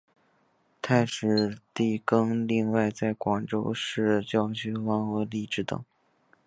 [0.81, 5.85] 太史第更另外在广州市郊自设农场生产花果荔枝等等。